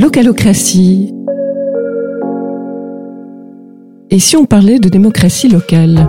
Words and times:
Localocratie. 0.00 1.12
Et 4.08 4.18
si 4.18 4.34
on 4.34 4.46
parlait 4.46 4.78
de 4.78 4.88
démocratie 4.88 5.46
locale? 5.46 6.08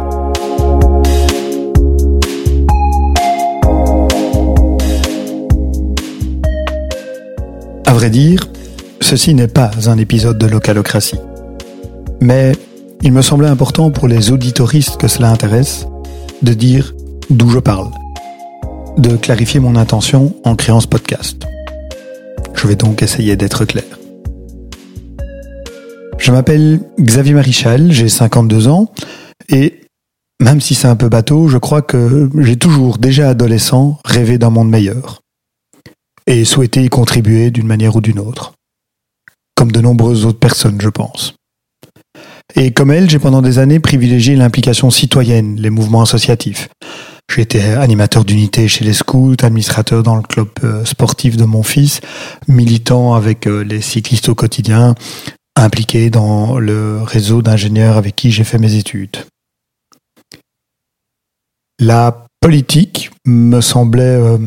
À 7.85 7.91
vrai 7.91 8.09
dire, 8.09 8.47
ceci 9.01 9.33
n'est 9.33 9.49
pas 9.49 9.71
un 9.87 9.97
épisode 9.97 10.37
de 10.37 10.47
localocratie. 10.47 11.19
Mais 12.21 12.53
il 13.01 13.11
me 13.11 13.21
semblait 13.21 13.49
important 13.49 13.91
pour 13.91 14.07
les 14.07 14.31
auditoristes 14.31 14.95
que 14.95 15.09
cela 15.09 15.29
intéresse 15.31 15.85
de 16.41 16.53
dire 16.53 16.95
d'où 17.29 17.49
je 17.49 17.59
parle, 17.59 17.89
de 18.97 19.17
clarifier 19.17 19.59
mon 19.59 19.75
intention 19.75 20.33
en 20.45 20.55
créant 20.55 20.79
ce 20.79 20.87
podcast. 20.87 21.45
Je 22.61 22.67
vais 22.67 22.75
donc 22.75 23.01
essayer 23.01 23.35
d'être 23.35 23.65
clair. 23.65 23.97
Je 26.19 26.31
m'appelle 26.31 26.79
Xavier 26.99 27.33
Marichal, 27.33 27.91
j'ai 27.91 28.07
52 28.07 28.67
ans, 28.67 28.93
et 29.49 29.81
même 30.39 30.61
si 30.61 30.75
c'est 30.75 30.87
un 30.87 30.95
peu 30.95 31.09
bateau, 31.09 31.47
je 31.47 31.57
crois 31.57 31.81
que 31.81 32.29
j'ai 32.37 32.57
toujours, 32.57 32.99
déjà 32.99 33.29
adolescent, 33.29 33.97
rêvé 34.05 34.37
d'un 34.37 34.51
monde 34.51 34.69
meilleur, 34.69 35.21
et 36.27 36.45
souhaité 36.45 36.83
y 36.83 36.89
contribuer 36.89 37.49
d'une 37.49 37.65
manière 37.65 37.95
ou 37.95 38.01
d'une 38.01 38.19
autre, 38.19 38.53
comme 39.55 39.71
de 39.71 39.81
nombreuses 39.81 40.27
autres 40.27 40.37
personnes, 40.37 40.79
je 40.79 40.89
pense. 40.89 41.33
Et 42.55 42.73
comme 42.73 42.91
elle, 42.91 43.09
j'ai 43.09 43.17
pendant 43.17 43.41
des 43.41 43.57
années 43.57 43.79
privilégié 43.79 44.35
l'implication 44.35 44.91
citoyenne, 44.91 45.55
les 45.59 45.71
mouvements 45.71 46.03
associatifs. 46.03 46.69
J'ai 47.33 47.43
été 47.43 47.61
animateur 47.61 48.25
d'unité 48.25 48.67
chez 48.67 48.83
les 48.83 48.91
scouts, 48.91 49.37
administrateur 49.41 50.03
dans 50.03 50.17
le 50.17 50.21
club 50.21 50.49
euh, 50.65 50.83
sportif 50.83 51.37
de 51.37 51.45
mon 51.45 51.63
fils, 51.63 52.01
militant 52.49 53.13
avec 53.13 53.47
euh, 53.47 53.63
les 53.63 53.79
cyclistes 53.79 54.27
au 54.27 54.35
quotidien, 54.35 54.95
impliqué 55.55 56.09
dans 56.09 56.59
le 56.59 57.01
réseau 57.01 57.41
d'ingénieurs 57.41 57.95
avec 57.95 58.17
qui 58.17 58.31
j'ai 58.31 58.43
fait 58.43 58.57
mes 58.57 58.75
études. 58.75 59.15
La 61.79 62.25
politique 62.41 63.11
me 63.25 63.61
semblait 63.61 64.03
euh, 64.03 64.37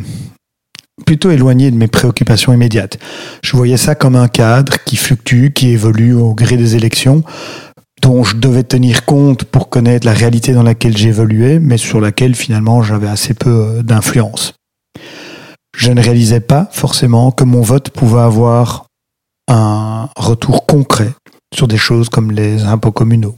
plutôt 1.07 1.31
éloignée 1.31 1.71
de 1.71 1.77
mes 1.77 1.89
préoccupations 1.89 2.53
immédiates. 2.53 2.99
Je 3.43 3.57
voyais 3.57 3.79
ça 3.79 3.95
comme 3.95 4.15
un 4.15 4.29
cadre 4.29 4.77
qui 4.85 4.97
fluctue, 4.97 5.49
qui 5.55 5.71
évolue 5.71 6.13
au 6.13 6.35
gré 6.35 6.59
des 6.59 6.77
élections, 6.77 7.25
dont 8.05 8.23
je 8.23 8.37
devais 8.37 8.65
tenir 8.65 9.07
compte 9.07 9.45
pour 9.45 9.71
connaître 9.71 10.07
la 10.07 10.13
réalité 10.13 10.53
dans 10.53 10.63
laquelle 10.63 10.95
j'évoluais, 10.95 11.59
mais 11.59 11.79
sur 11.79 12.03
laquelle 12.03 12.35
finalement 12.35 12.83
j'avais 12.83 13.09
assez 13.09 13.33
peu 13.33 13.51
euh, 13.51 13.83
d'influence. 13.83 14.53
Je 15.75 15.91
ne 15.91 16.03
réalisais 16.03 16.41
pas 16.41 16.69
forcément 16.71 17.33
que 17.33 17.45
mon 17.45 17.63
vote 17.63 17.89
pouvait 17.89 18.21
avoir 18.21 18.85
un 19.49 20.11
retour 20.17 20.67
concret 20.67 21.13
sur 21.55 21.67
des 21.67 21.79
choses 21.79 22.11
comme 22.11 22.31
les 22.31 22.65
impôts 22.65 22.93
communaux. 22.93 23.37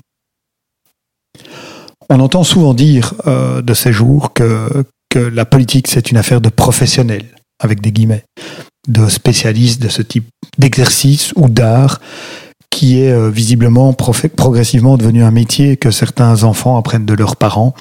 On 2.10 2.18
entend 2.18 2.42
souvent 2.42 2.74
dire 2.74 3.14
euh, 3.28 3.62
de 3.62 3.72
ces 3.72 3.92
jours 3.92 4.32
que, 4.32 4.84
que 5.10 5.20
la 5.20 5.44
politique 5.44 5.86
c'est 5.86 6.10
une 6.10 6.16
affaire 6.16 6.40
de 6.40 6.48
professionnels, 6.48 7.26
avec 7.62 7.80
des 7.80 7.92
guillemets, 7.92 8.24
de 8.88 9.08
spécialistes 9.08 9.80
de 9.80 9.88
ce 9.88 10.02
type 10.02 10.26
d'exercice 10.58 11.32
ou 11.36 11.48
d'art 11.48 12.00
qui 12.76 13.00
est 13.00 13.10
euh, 13.10 13.30
visiblement 13.30 13.94
progressivement 13.94 14.98
devenu 14.98 15.24
un 15.24 15.30
métier 15.30 15.78
que 15.78 15.90
certains 15.90 16.42
enfants 16.42 16.76
apprennent 16.76 17.06
de 17.06 17.14
leurs 17.14 17.36
parents 17.36 17.74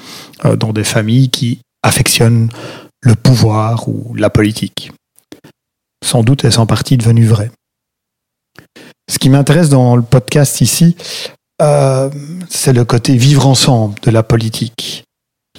euh, 0.46 0.56
dans 0.56 0.72
des 0.72 0.84
familles 0.84 1.28
qui 1.28 1.58
affectionnent 1.82 2.48
le 3.02 3.14
pouvoir 3.14 3.90
ou 3.90 4.14
la 4.14 4.30
politique. 4.30 4.90
Sans 6.02 6.22
doute 6.22 6.46
est-ce 6.46 6.58
en 6.58 6.64
partie 6.64 6.96
devenu 6.96 7.26
vrai. 7.26 7.50
Ce 9.10 9.18
qui 9.18 9.28
m'intéresse 9.28 9.68
dans 9.68 9.96
le 9.96 10.02
podcast 10.02 10.62
ici, 10.62 10.96
euh, 11.60 12.08
c'est 12.48 12.72
le 12.72 12.86
côté 12.86 13.18
vivre 13.18 13.46
ensemble 13.46 14.00
de 14.00 14.10
la 14.10 14.22
politique. 14.22 15.04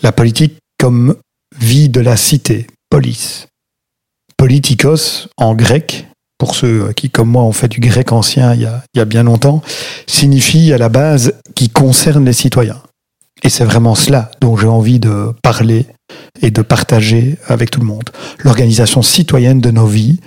La 0.02 0.12
politique 0.12 0.58
comme 0.80 1.16
vie 1.56 1.90
de 1.90 2.02
la 2.02 2.18
cité, 2.18 2.66
police. 2.90 3.46
Politikos 4.36 5.28
en 5.38 5.54
grec, 5.54 6.08
pour 6.38 6.56
ceux 6.56 6.92
qui, 6.94 7.10
comme 7.10 7.30
moi, 7.30 7.44
ont 7.44 7.52
fait 7.52 7.68
du 7.68 7.80
grec 7.80 8.12
ancien 8.12 8.54
il 8.54 8.70
y 8.96 9.00
a, 9.00 9.06
bien 9.06 9.24
longtemps, 9.24 9.62
signifie 10.06 10.72
à 10.74 10.78
la 10.78 10.90
base 10.90 11.34
qui 11.56 11.70
concerne 11.70 12.26
les 12.26 12.34
citoyens. 12.34 12.82
Et 13.44 13.50
c'est 13.50 13.66
vraiment 13.66 13.96
cela 13.96 14.32
dont 14.42 14.58
j'ai 14.58 14.68
envie 14.68 15.00
de 15.00 15.32
parler 15.44 15.86
et 16.42 16.52
de 16.52 16.62
partager 16.62 17.38
avec 17.48 17.72
tout 17.72 17.80
le 17.80 17.86
monde. 17.86 18.10
L'organisation 18.40 19.02
citoyenne 19.02 19.62
de 19.62 19.72
nos 19.72 19.88
vies, 19.88 20.20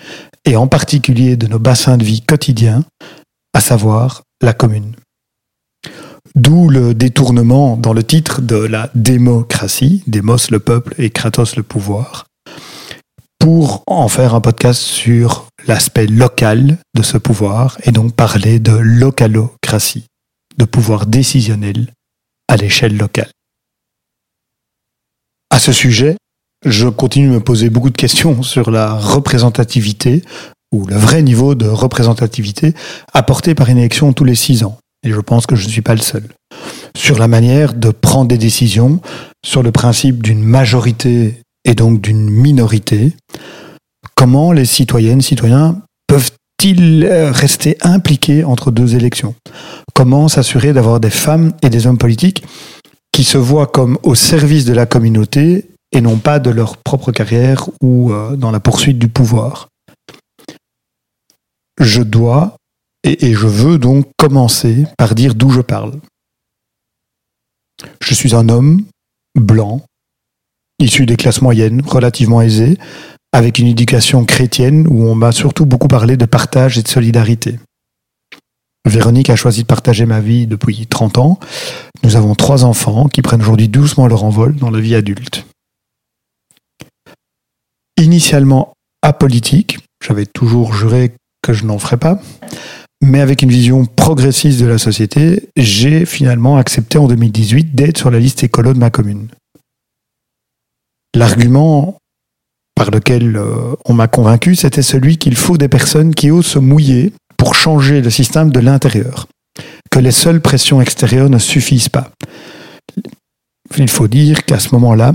et 0.45 0.57
en 0.57 0.67
particulier 0.67 1.37
de 1.37 1.47
nos 1.47 1.59
bassins 1.59 1.97
de 1.97 2.05
vie 2.05 2.23
quotidiens, 2.23 2.85
à 3.53 3.61
savoir 3.61 4.23
la 4.43 4.53
commune. 4.53 4.95
D'où 6.35 6.69
le 6.69 6.95
détournement 6.95 7.77
dans 7.77 7.93
le 7.93 8.05
titre 8.05 8.41
de 8.41 8.57
la 8.57 8.91
démocratie, 8.95 10.03
démos 10.07 10.51
le 10.51 10.61
peuple 10.61 10.95
et 10.99 11.11
kratos 11.11 11.57
le 11.57 11.63
pouvoir, 11.63 12.27
pour 13.41 13.83
en 13.87 14.07
faire 14.07 14.35
un 14.35 14.41
podcast 14.41 14.81
sur 14.81 15.47
l'aspect 15.67 16.07
local 16.07 16.79
de 16.95 17.03
ce 17.03 17.17
pouvoir 17.17 17.79
et 17.83 17.91
donc 17.91 18.15
parler 18.15 18.61
de 18.61 18.73
localocratie, 18.73 20.05
de 20.59 20.65
pouvoir 20.67 21.07
décisionnel 21.07 21.89
à 22.49 22.57
l'échelle 22.57 22.97
locale. 22.97 23.31
À 25.51 25.59
ce 25.59 25.73
sujet, 25.73 26.17
je 26.67 26.89
continue 26.89 27.29
de 27.29 27.33
me 27.33 27.41
poser 27.41 27.71
beaucoup 27.71 27.91
de 27.91 27.97
questions 27.97 28.43
sur 28.43 28.71
la 28.71 28.93
représentativité 28.95 30.23
ou 30.73 30.87
le 30.87 30.97
vrai 30.97 31.23
niveau 31.23 31.55
de 31.55 31.67
représentativité 31.67 32.75
apporté 33.15 33.55
par 33.55 33.71
une 33.71 33.79
élection 33.79 34.13
tous 34.13 34.25
les 34.25 34.35
six 34.35 34.65
ans. 34.65 34.79
Et 35.03 35.11
je 35.11 35.21
pense 35.21 35.47
que 35.47 35.57
je 35.57 35.65
ne 35.65 35.71
suis 35.71 35.83
pas 35.83 35.95
le 35.95 36.03
seul. 36.03 36.29
Sur 36.95 37.19
la 37.19 37.27
manière 37.27 37.73
de 37.73 37.91
prendre 37.91 38.29
des 38.29 38.39
décisions, 38.39 39.01
sur 39.45 39.63
le 39.63 39.73
principe 39.73 40.23
d'une 40.23 40.43
majorité 40.43 41.41
et 41.65 41.75
donc 41.75 42.01
d'une 42.01 42.29
minorité, 42.29 43.15
comment 44.15 44.53
les 44.53 44.65
citoyennes, 44.65 45.21
citoyens 45.21 45.83
peuvent-ils 46.07 47.07
rester 47.07 47.77
impliqués 47.83 48.45
entre 48.45 48.71
deux 48.71 48.95
élections? 48.95 49.35
Comment 49.95 50.29
s'assurer 50.29 50.73
d'avoir 50.73 51.01
des 51.01 51.11
femmes 51.11 51.53
et 51.63 51.71
des 51.71 51.87
hommes 51.87 51.99
politiques 51.99 52.45
qui 53.13 53.25
se 53.25 53.39
voient 53.39 53.67
comme 53.67 53.99
au 54.03 54.15
service 54.15 54.65
de 54.65 54.73
la 54.73 54.87
communauté 54.87 55.71
et 55.93 56.01
non 56.01 56.19
pas 56.19 56.39
de 56.39 56.51
leur 56.51 56.77
propre 56.77 57.13
carrière 57.13 57.69
ou 57.83 58.13
euh, 58.13 58.37
dans 58.37 58.51
la 58.51 58.61
poursuite 58.61 58.99
du 58.99 59.09
pouvoir? 59.09 59.69
Je 61.81 62.03
dois 62.03 62.57
et, 63.03 63.35
je 63.35 63.47
veux 63.47 63.79
donc 63.79 64.07
commencer 64.19 64.85
par 64.99 65.15
dire 65.15 65.35
d'où 65.35 65.51
je 65.51 65.63
parle. 65.63 65.99
Je 68.03 68.15
suis 68.15 68.35
un 68.35 68.51
homme 68.51 68.85
blanc, 69.35 69.81
issu 70.81 71.07
des 71.07 71.17
classes 71.17 71.43
moyennes, 71.43 71.83
relativement 71.87 72.43
aisé, 72.43 72.79
avec 73.33 73.59
une 73.59 73.69
éducation 73.69 74.25
chrétienne 74.25 74.87
où 74.89 75.07
on 75.07 75.15
m'a 75.15 75.33
surtout 75.33 75.67
beaucoup 75.67 75.89
parlé 75.89 76.17
de 76.17 76.25
partage 76.25 76.79
et 76.79 76.83
de 76.83 76.89
solidarité. 76.89 77.61
Véronique 78.89 79.31
a 79.31 79.37
choisi 79.37 79.63
de 79.63 79.67
partager 79.67 80.07
ma 80.07 80.21
vie 80.21 80.47
depuis 80.47 80.87
30 80.87 81.19
ans. 81.19 81.39
Nous 82.03 82.17
avons 82.17 82.35
trois 82.35 82.65
enfants 82.65 83.09
qui 83.09 83.23
prennent 83.23 83.43
aujourd'hui 83.43 83.69
doucement 83.69 84.07
leur 84.07 84.25
envol 84.25 84.57
dans 84.57 84.71
la 84.71 84.81
vie 84.81 84.95
adulte. 84.95 85.47
Initialement 87.99 88.73
apolitique, 89.03 89.79
j'avais 90.05 90.27
toujours 90.27 90.73
juré 90.73 91.13
que 91.43 91.53
je 91.53 91.67
n'en 91.67 91.79
ferais 91.79 91.99
pas, 91.99 92.21
mais 93.03 93.21
avec 93.21 93.43
une 93.43 93.51
vision 93.51 93.85
progressiste 93.85 94.61
de 94.61 94.67
la 94.67 94.79
société, 94.79 95.51
j'ai 95.57 96.07
finalement 96.07 96.57
accepté 96.57 96.99
en 96.99 97.07
2018 97.07 97.75
d'être 97.75 97.99
sur 97.99 98.11
la 98.11 98.19
liste 98.19 98.43
écolo 98.43 98.73
de 98.73 98.79
ma 98.79 98.91
commune. 98.91 99.29
L'argument 101.15 101.97
par 102.75 102.91
lequel 102.91 103.37
euh, 103.37 103.75
on 103.85 103.93
m'a 103.93 104.09
convaincu, 104.09 104.55
c'était 104.55 104.83
celui 104.83 105.19
qu'il 105.19 105.37
faut 105.37 105.59
des 105.59 105.69
personnes 105.69 106.15
qui 106.15 106.31
osent 106.31 106.47
se 106.47 106.59
mouiller 106.59 107.13
pour 107.37 107.55
changer 107.55 108.01
le 108.01 108.11
système 108.11 108.51
de 108.51 108.61
l'intérieur, 108.61 109.27
que 109.91 109.99
les 109.99 110.13
seules 110.13 110.41
pressions 110.41 110.81
extérieures 110.81 111.29
ne 111.29 111.39
suffisent 111.39 111.89
pas. 111.89 112.11
Il 113.77 113.91
faut 113.91 114.09
dire 114.09 114.45
qu'à 114.45 114.59
ce 114.59 114.71
moment-là, 114.75 115.15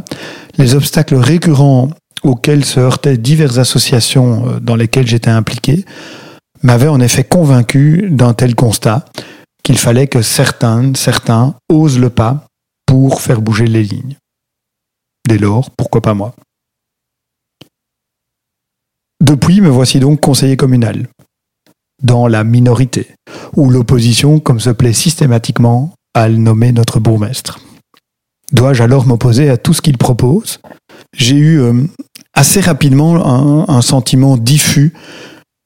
les 0.57 0.75
obstacles 0.75 1.15
récurrents 1.15 1.89
auxquels 2.23 2.65
se 2.65 2.79
heurtaient 2.79 3.17
diverses 3.17 3.57
associations 3.57 4.47
euh, 4.47 4.59
dans 4.59 4.75
lesquelles 4.75 5.07
j'étais 5.07 5.31
impliqué 5.31 5.85
m'avait 6.63 6.87
en 6.87 6.99
effet 6.99 7.23
convaincu 7.23 8.09
d'un 8.11 8.33
tel 8.33 8.55
constat 8.55 9.05
qu'il 9.63 9.77
fallait 9.77 10.07
que 10.07 10.21
certains, 10.21 10.93
certains 10.95 11.55
osent 11.69 11.99
le 11.99 12.09
pas 12.09 12.45
pour 12.85 13.21
faire 13.21 13.41
bouger 13.41 13.65
les 13.65 13.83
lignes. 13.83 14.17
Dès 15.27 15.37
lors, 15.37 15.71
pourquoi 15.71 16.01
pas 16.01 16.13
moi? 16.13 16.35
Depuis, 19.23 19.61
me 19.61 19.69
voici 19.69 19.99
donc 19.99 20.19
conseiller 20.19 20.57
communal, 20.57 21.07
dans 22.03 22.27
la 22.27 22.43
minorité, 22.43 23.07
ou 23.55 23.69
l'opposition, 23.69 24.39
comme 24.39 24.59
se 24.59 24.69
plaît 24.69 24.93
systématiquement 24.93 25.93
à 26.13 26.27
le 26.27 26.37
nommer 26.37 26.71
notre 26.71 26.99
bourgmestre. 26.99 27.59
Dois-je 28.51 28.83
alors 28.83 29.07
m'opposer 29.07 29.49
à 29.49 29.57
tout 29.57 29.73
ce 29.73 29.81
qu'il 29.81 29.97
propose? 29.97 30.59
J'ai 31.13 31.35
eu 31.35 31.59
euh, 31.59 31.83
assez 32.33 32.61
rapidement 32.61 33.15
un, 33.25 33.73
un, 33.73 33.81
sentiment 33.81 34.37
diffus 34.37 34.93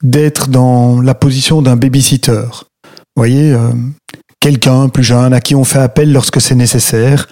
d'être 0.02 0.48
dans 0.48 1.02
la 1.02 1.14
position 1.14 1.62
d'un 1.62 1.76
babysitter. 1.76 2.46
Vous 2.84 3.22
voyez, 3.22 3.52
euh, 3.52 3.74
quelqu'un 4.40 4.88
plus 4.88 5.04
jeune 5.04 5.34
à 5.34 5.42
qui 5.42 5.56
on 5.56 5.66
fait 5.66 5.80
appel 5.80 6.14
lorsque 6.14 6.40
c'est 6.40 6.56
nécessaire, 6.56 7.28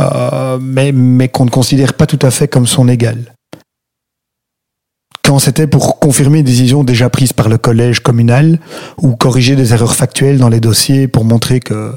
euh, 0.00 0.58
mais, 0.60 0.92
mais 0.92 1.28
qu'on 1.28 1.44
ne 1.44 1.50
considère 1.50 1.94
pas 1.94 2.06
tout 2.06 2.18
à 2.22 2.30
fait 2.30 2.48
comme 2.48 2.66
son 2.66 2.88
égal. 2.88 3.34
Quand 5.24 5.38
c'était 5.38 5.66
pour 5.66 5.98
confirmer 5.98 6.42
des 6.42 6.52
décisions 6.52 6.84
déjà 6.84 7.10
prises 7.10 7.32
par 7.32 7.48
le 7.48 7.58
collège 7.58 8.00
communal 8.00 8.60
ou 8.98 9.16
corriger 9.16 9.56
des 9.56 9.72
erreurs 9.72 9.96
factuelles 9.96 10.38
dans 10.38 10.48
les 10.48 10.60
dossiers 10.60 11.08
pour 11.08 11.24
montrer 11.24 11.60
que, 11.60 11.94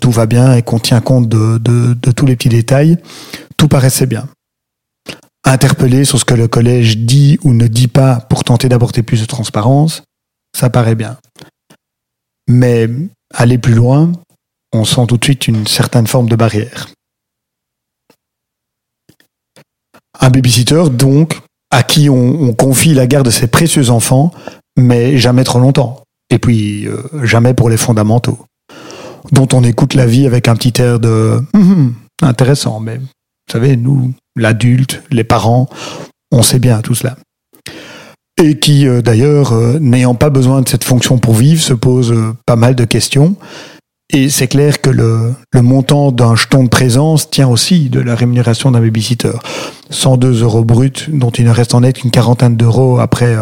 tout 0.00 0.10
va 0.10 0.26
bien 0.26 0.54
et 0.54 0.62
qu'on 0.62 0.78
tient 0.78 1.00
compte 1.00 1.26
de, 1.26 1.56
de, 1.56 1.94
de 1.94 2.10
tous 2.10 2.26
les 2.26 2.36
petits 2.36 2.50
détails, 2.50 2.98
tout 3.56 3.66
paraissait 3.66 4.04
bien 4.04 4.28
interpeller 5.44 6.04
sur 6.04 6.18
ce 6.18 6.24
que 6.24 6.34
le 6.34 6.48
collège 6.48 6.98
dit 6.98 7.38
ou 7.44 7.52
ne 7.52 7.66
dit 7.66 7.88
pas 7.88 8.16
pour 8.16 8.44
tenter 8.44 8.68
d'apporter 8.68 9.02
plus 9.02 9.20
de 9.20 9.26
transparence, 9.26 10.02
ça 10.56 10.70
paraît 10.70 10.94
bien. 10.94 11.18
Mais 12.48 12.88
aller 13.32 13.58
plus 13.58 13.74
loin, 13.74 14.12
on 14.72 14.84
sent 14.84 15.06
tout 15.08 15.16
de 15.16 15.24
suite 15.24 15.46
une 15.46 15.66
certaine 15.66 16.06
forme 16.06 16.28
de 16.28 16.36
barrière. 16.36 16.88
Un 20.24 20.30
babysitter, 20.30 20.84
donc, 20.90 21.38
à 21.70 21.82
qui 21.82 22.08
on, 22.08 22.54
confie 22.54 22.94
la 22.94 23.06
garde 23.06 23.26
de 23.26 23.30
ses 23.30 23.46
précieux 23.46 23.90
enfants, 23.90 24.32
mais 24.78 25.18
jamais 25.18 25.44
trop 25.44 25.58
longtemps. 25.58 26.02
Et 26.30 26.38
puis, 26.38 26.88
euh, 26.88 26.96
jamais 27.24 27.52
pour 27.52 27.68
les 27.68 27.76
fondamentaux. 27.76 28.38
Dont 29.32 29.48
on 29.52 29.62
écoute 29.62 29.92
la 29.92 30.06
vie 30.06 30.26
avec 30.26 30.48
un 30.48 30.56
petit 30.56 30.80
air 30.80 30.98
de 30.98 31.42
hum, 31.52 31.72
hum, 31.72 31.94
intéressant, 32.22 32.80
mais 32.80 32.96
vous 32.96 33.52
savez, 33.52 33.76
nous, 33.76 34.14
l'adulte, 34.34 35.02
les 35.10 35.24
parents, 35.24 35.68
on 36.32 36.42
sait 36.42 36.58
bien 36.58 36.80
tout 36.80 36.94
cela 36.94 37.16
et 38.42 38.58
qui 38.58 38.88
euh, 38.88 39.00
d'ailleurs, 39.00 39.52
euh, 39.52 39.78
n'ayant 39.78 40.16
pas 40.16 40.28
besoin 40.28 40.60
de 40.60 40.68
cette 40.68 40.82
fonction 40.82 41.18
pour 41.18 41.34
vivre, 41.34 41.62
se 41.62 41.72
pose 41.72 42.12
pas 42.46 42.56
mal 42.56 42.74
de 42.74 42.84
questions. 42.84 43.36
Et 44.12 44.28
c'est 44.28 44.48
clair 44.48 44.80
que 44.80 44.90
le, 44.90 45.34
montant 45.54 46.12
d'un 46.12 46.36
jeton 46.36 46.64
de 46.64 46.68
présence 46.68 47.30
tient 47.30 47.48
aussi 47.48 47.88
de 47.88 48.00
la 48.00 48.14
rémunération 48.14 48.70
d'un 48.70 48.80
babysitter. 48.80 49.32
102 49.90 50.42
euros 50.42 50.64
bruts, 50.64 51.08
dont 51.08 51.30
il 51.30 51.46
ne 51.46 51.50
reste 51.50 51.74
en 51.74 51.80
net 51.80 51.96
qu'une 51.96 52.10
quarantaine 52.10 52.56
d'euros 52.56 52.98
après 52.98 53.34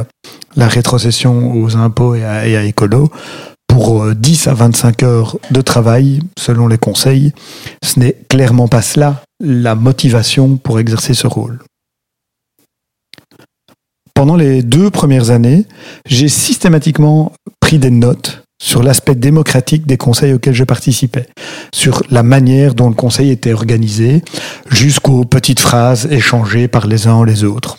la 0.57 0.69
rétrocession 0.69 1.55
aux 1.61 1.77
impôts 1.77 2.15
et 2.15 2.25
à, 2.25 2.47
et 2.47 2.57
à 2.57 2.65
écolo. 2.65 3.11
Pour 3.67 4.15
10 4.15 4.49
à 4.49 4.55
25 4.55 5.03
heures 5.03 5.39
de 5.51 5.61
travail, 5.63 6.21
selon 6.39 6.69
les 6.69 6.79
conseils, 6.79 7.33
ce 7.83 7.99
n'est 7.99 8.17
clairement 8.29 8.69
pas 8.69 8.83
cela 8.83 9.23
la 9.41 9.75
motivation 9.75 10.57
pour 10.57 10.79
exercer 10.79 11.15
ce 11.15 11.27
rôle 11.27 11.59
pendant 14.23 14.37
les 14.37 14.63
deux 14.63 14.89
premières 14.89 15.31
années, 15.31 15.67
j'ai 16.07 16.29
systématiquement 16.29 17.33
pris 17.59 17.81
des 17.81 17.91
notes 17.91 18.42
sur 18.63 18.85
l'aspect 18.85 19.17
démocratique 19.17 19.87
des 19.87 19.97
conseils 19.97 20.33
auxquels 20.33 20.55
je 20.55 20.63
participais, 20.63 21.27
sur 21.75 22.03
la 22.11 22.23
manière 22.23 22.75
dont 22.75 22.89
le 22.89 22.95
conseil 22.95 23.31
était 23.31 23.53
organisé, 23.53 24.23
jusqu'aux 24.71 25.25
petites 25.25 25.59
phrases 25.59 26.07
échangées 26.11 26.69
par 26.69 26.87
les 26.87 27.09
uns 27.09 27.25
les 27.25 27.43
autres. 27.43 27.79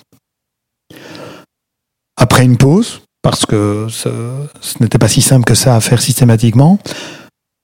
Après 2.18 2.44
une 2.44 2.58
pause, 2.58 3.02
parce 3.22 3.46
que 3.46 3.88
ce, 3.90 4.10
n'était 4.82 4.98
pas 4.98 5.08
si 5.08 5.22
simple 5.22 5.46
que 5.46 5.56
ça 5.56 5.78
à 5.78 5.80
faire 5.80 6.02
systématiquement, 6.02 6.78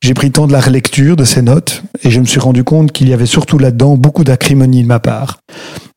j'ai 0.01 0.13
pris 0.13 0.27
le 0.27 0.33
temps 0.33 0.47
de 0.47 0.53
la 0.53 0.61
relecture 0.61 1.17
de 1.17 1.25
ces 1.25 1.41
notes 1.41 1.83
et 2.03 2.11
je 2.11 2.21
me 2.21 2.25
suis 2.25 2.39
rendu 2.39 2.63
compte 2.63 2.93
qu'il 2.93 3.09
y 3.09 3.13
avait 3.13 3.25
surtout 3.25 3.59
là-dedans 3.59 3.97
beaucoup 3.97 4.23
d'acrimonie 4.23 4.83
de 4.83 4.87
ma 4.87 5.01
part. 5.01 5.39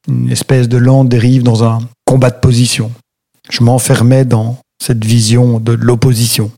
Une 0.08 0.28
espèce 0.32 0.68
de 0.68 0.76
lente 0.76 1.08
dérive 1.08 1.44
dans 1.44 1.62
un 1.62 1.78
combat 2.04 2.30
de 2.30 2.40
position. 2.40 2.90
Je 3.48 3.62
m'enfermais 3.62 4.24
dans 4.24 4.58
cette 4.82 5.04
vision 5.04 5.60
de 5.60 5.72
l'opposition. 5.72 6.50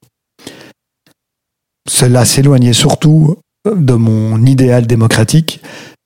Cela 1.88 2.24
s'éloignait 2.24 2.72
surtout 2.72 3.36
de 3.64 3.94
mon 3.94 4.44
idéal 4.44 4.86
démocratique 4.86 5.60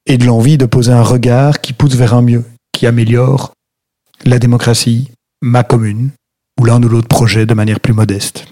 et 0.06 0.19
de 0.19 0.25
l'envie 0.25 0.58
de 0.58 0.66
poser 0.66 0.92
un 0.92 1.02
regard 1.02 1.60
qui 1.60 1.72
pousse 1.72 1.94
vers 1.94 2.14
un 2.14 2.22
mieux, 2.22 2.44
qui 2.72 2.86
améliore 2.86 3.52
la 4.25 4.38
démocratie, 4.38 5.10
ma 5.42 5.62
commune, 5.62 6.10
ou 6.58 6.64
l'un 6.64 6.82
ou 6.82 6.88
l'autre 6.88 7.08
projet 7.08 7.46
de 7.46 7.54
manière 7.54 7.80
plus 7.80 7.92
modeste. 7.92 8.46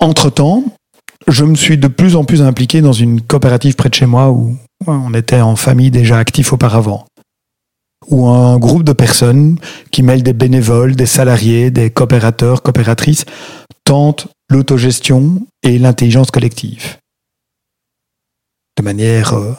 Entre-temps, 0.00 0.64
je 1.26 1.44
me 1.44 1.56
suis 1.56 1.76
de 1.76 1.88
plus 1.88 2.16
en 2.16 2.24
plus 2.24 2.40
impliqué 2.40 2.80
dans 2.80 2.92
une 2.92 3.20
coopérative 3.20 3.74
près 3.74 3.90
de 3.90 3.94
chez 3.94 4.06
moi 4.06 4.30
où 4.30 4.56
on 4.86 5.12
était 5.12 5.40
en 5.40 5.56
famille 5.56 5.90
déjà 5.90 6.18
actif 6.18 6.52
auparavant 6.52 7.04
ou 8.10 8.26
un 8.26 8.58
groupe 8.58 8.84
de 8.84 8.92
personnes 8.92 9.58
qui 9.90 10.02
mêlent 10.02 10.22
des 10.22 10.32
bénévoles, 10.32 10.96
des 10.96 11.06
salariés, 11.06 11.70
des 11.70 11.90
coopérateurs, 11.90 12.62
coopératrices, 12.62 13.24
tentent 13.84 14.28
l'autogestion 14.50 15.46
et 15.62 15.78
l'intelligence 15.78 16.30
collective. 16.30 16.96
De 18.78 18.82
manière 18.82 19.34
euh, 19.34 19.54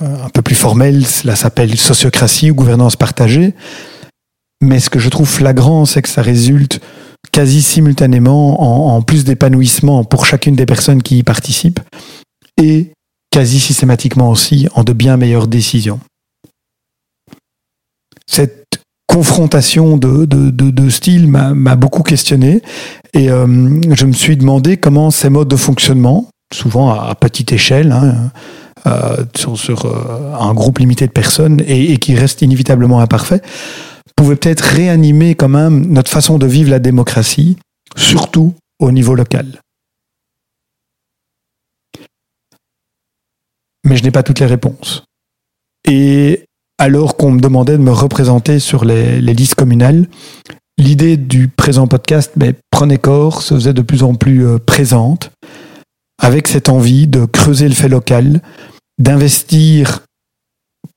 un 0.00 0.28
peu 0.28 0.42
plus 0.42 0.54
formelle, 0.54 1.06
cela 1.06 1.36
s'appelle 1.36 1.76
sociocratie 1.76 2.50
ou 2.50 2.54
gouvernance 2.54 2.96
partagée. 2.96 3.54
Mais 4.60 4.80
ce 4.80 4.90
que 4.90 4.98
je 4.98 5.08
trouve 5.08 5.28
flagrant, 5.28 5.84
c'est 5.86 6.02
que 6.02 6.08
ça 6.08 6.22
résulte 6.22 6.80
quasi 7.32 7.62
simultanément 7.62 8.60
en, 8.60 8.96
en 8.96 9.02
plus 9.02 9.24
d'épanouissement 9.24 10.04
pour 10.04 10.26
chacune 10.26 10.56
des 10.56 10.66
personnes 10.66 11.02
qui 11.02 11.18
y 11.18 11.22
participent 11.22 11.80
et 12.60 12.92
quasi 13.30 13.60
systématiquement 13.60 14.30
aussi 14.30 14.68
en 14.74 14.84
de 14.84 14.92
bien 14.92 15.16
meilleures 15.16 15.48
décisions 15.48 16.00
cette 18.28 18.80
confrontation 19.08 19.96
de, 19.96 20.26
de, 20.26 20.50
de, 20.50 20.90
style 20.90 21.26
m'a 21.28 21.76
beaucoup 21.76 22.02
questionné 22.02 22.62
et 23.14 23.30
euh, 23.30 23.46
je 23.94 24.04
me 24.04 24.12
suis 24.12 24.36
demandé 24.36 24.76
comment 24.76 25.10
ces 25.10 25.30
modes 25.30 25.48
de 25.48 25.56
fonctionnement, 25.56 26.28
souvent 26.54 26.90
à, 26.90 27.14
petite 27.14 27.52
échelle, 27.52 27.90
hein, 27.90 28.30
euh, 28.86 29.24
sur, 29.34 29.58
sur 29.58 29.86
euh, 29.86 30.34
un 30.38 30.52
groupe 30.52 30.78
limité 30.78 31.06
de 31.06 31.12
personnes 31.12 31.60
et, 31.66 31.92
et 31.92 31.96
qui 31.96 32.14
reste 32.14 32.42
inévitablement 32.42 33.00
imparfait, 33.00 33.40
pouvaient 34.14 34.36
peut-être 34.36 34.60
réanimer 34.60 35.34
quand 35.34 35.48
même 35.48 35.86
notre 35.86 36.10
façon 36.10 36.38
de 36.38 36.46
vivre 36.46 36.70
la 36.70 36.78
démocratie, 36.78 37.56
surtout 37.96 38.54
au 38.78 38.92
niveau 38.92 39.14
local. 39.14 39.60
Mais 43.84 43.96
je 43.96 44.02
n'ai 44.02 44.10
pas 44.10 44.22
toutes 44.22 44.40
les 44.40 44.46
réponses. 44.46 45.04
Et 45.86 46.44
alors 46.78 47.16
qu'on 47.16 47.32
me 47.32 47.40
demandait 47.40 47.76
de 47.76 47.82
me 47.82 47.92
représenter 47.92 48.60
sur 48.60 48.84
les, 48.84 49.20
listes 49.20 49.56
communales, 49.56 50.06
l'idée 50.78 51.16
du 51.16 51.48
présent 51.48 51.88
podcast 51.88 52.32
mais, 52.36 52.54
prenait 52.70 52.98
corps, 52.98 53.42
se 53.42 53.54
faisait 53.54 53.72
de 53.72 53.82
plus 53.82 54.04
en 54.04 54.14
plus 54.14 54.46
euh, 54.46 54.58
présente, 54.58 55.30
avec 56.22 56.48
cette 56.48 56.68
envie 56.68 57.06
de 57.06 57.24
creuser 57.24 57.68
le 57.68 57.74
fait 57.74 57.88
local, 57.88 58.40
d'investir 58.98 60.04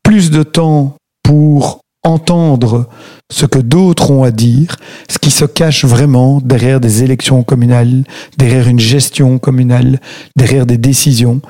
plus 0.03 0.31
de 0.31 0.43
temps 0.43 0.95
pour 1.23 1.81
entendre 2.03 2.87
ce 3.31 3.45
que 3.45 3.59
d'autres 3.59 4.09
ont 4.11 4.23
à 4.23 4.31
dire, 4.31 4.75
ce 5.09 5.19
qui 5.19 5.29
se 5.29 5.45
cache 5.45 5.85
vraiment 5.85 6.41
derrière 6.41 6.79
des 6.79 7.03
élections 7.03 7.43
communales, 7.43 8.03
derrière 8.37 8.67
une 8.67 8.79
gestion 8.79 9.37
communale, 9.37 9.99
derrière 10.35 10.65
des 10.65 10.77
décisions, 10.77 11.41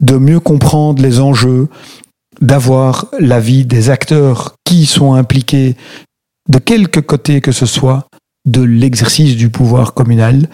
de 0.00 0.16
mieux 0.16 0.40
comprendre 0.40 1.00
les 1.00 1.20
enjeux, 1.20 1.68
d'avoir 2.40 3.06
l'avis 3.18 3.64
des 3.64 3.90
acteurs 3.90 4.54
qui 4.64 4.86
sont 4.86 5.14
impliqués, 5.14 5.76
de 6.48 6.58
quelque 6.58 7.00
côté 7.00 7.40
que 7.40 7.52
ce 7.52 7.66
soit, 7.66 8.06
de 8.46 8.62
l'exercice 8.62 9.36
du 9.36 9.50
pouvoir 9.50 9.94
communal, 9.94 10.48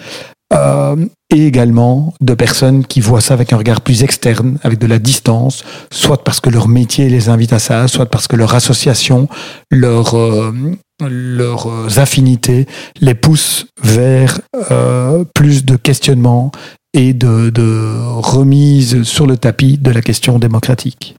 euh, 0.52 0.97
et 1.35 1.47
également 1.47 2.14
de 2.21 2.35
personnes 2.35 2.87
qui 2.87 3.00
voient 3.00 3.21
ça 3.21 3.35
avec 3.35 3.52
un 3.52 3.57
regard 3.57 3.81
plus 3.81 4.05
externe, 4.05 4.59
avec 4.62 4.78
de 4.78 4.87
la 4.87 5.00
distance, 5.00 5.64
soit 5.90 6.23
parce 6.23 6.38
que 6.38 6.50
leur 6.50 6.69
métier 6.69 7.09
les 7.09 7.28
invite 7.28 7.52
à 7.52 7.59
ça, 7.59 7.88
soit 7.88 8.07
parce 8.07 8.28
que 8.28 8.37
leur 8.37 8.55
association, 8.55 9.28
leur, 9.73 10.14
euh, 10.14 10.52
leurs 11.00 11.99
affinités 11.99 12.66
les 13.00 13.14
poussent 13.14 13.66
vers 13.83 14.40
euh, 14.71 15.25
plus 15.35 15.64
de 15.64 15.75
questionnement 15.75 16.52
et 16.95 17.12
de, 17.12 17.50
de 17.50 17.97
remise 18.14 19.02
sur 19.02 19.26
le 19.26 19.37
tapis 19.37 19.78
de 19.78 19.90
la 19.90 20.00
question 20.00 20.38
démocratique 20.38 21.16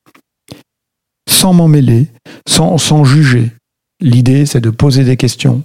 sans 1.38 1.54
m'en 1.54 1.68
mêler, 1.68 2.08
sans, 2.48 2.80
sans 2.80 3.04
juger. 3.04 3.52
L'idée, 4.02 4.48
c'est 4.48 4.60
de 4.60 4.72
poser 4.72 5.04
des 5.04 5.18
questions, 5.18 5.62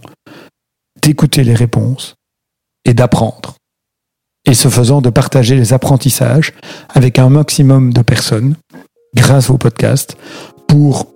d'écouter 1.01 1.45
les 1.45 1.55
réponses 1.55 2.15
et 2.85 2.93
d'apprendre. 2.93 3.55
Et 4.45 4.53
ce 4.53 4.69
faisant, 4.69 5.01
de 5.01 5.09
partager 5.09 5.57
les 5.57 5.73
apprentissages 5.73 6.53
avec 6.91 7.19
un 7.19 7.31
maximum 7.31 7.93
de 7.95 8.03
personnes 8.03 8.55
grâce 9.15 9.49
au 9.49 9.57
podcast 9.57 10.19
pour, 10.69 11.07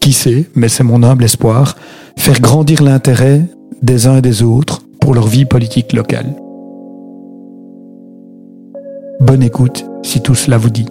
qui 0.00 0.12
sait, 0.12 0.50
mais 0.56 0.68
c'est 0.68 0.84
mon 0.84 1.04
humble 1.04 1.24
espoir, 1.24 1.76
faire 2.16 2.40
grandir 2.40 2.82
l'intérêt 2.82 3.42
des 3.82 4.08
uns 4.08 4.16
et 4.16 4.22
des 4.22 4.42
autres 4.42 4.82
pour 5.00 5.14
leur 5.14 5.28
vie 5.28 5.44
politique 5.44 5.92
locale. 5.92 6.34
Bonne 9.20 9.44
écoute 9.44 9.84
si 10.02 10.20
tout 10.20 10.34
cela 10.34 10.58
vous 10.58 10.70
dit. 10.70 10.86